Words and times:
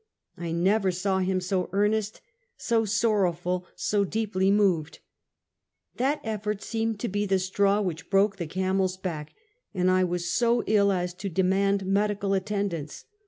I 0.35 0.51
never 0.51 0.89
saw 0.89 1.19
him 1.19 1.39
so 1.39 1.69
earnest, 1.73 2.21
so 2.57 2.85
sorrowful, 2.85 3.67
so 3.75 4.03
deeply 4.03 4.49
moved. 4.49 4.97
That 5.97 6.19
effort 6.23 6.63
seemed 6.63 6.99
to 7.01 7.07
be 7.07 7.27
the 7.27 7.37
straw 7.37 7.81
which 7.81 8.09
broke 8.09 8.37
the 8.37 8.47
camel's 8.47 8.97
back, 8.97 9.35
and 9.75 9.91
I 9.91 10.03
was 10.03 10.31
so 10.31 10.63
ill 10.65 10.91
as 10.91 11.13
to 11.13 11.29
demand 11.29 11.85
medical 11.85 12.33
attendance. 12.33 13.05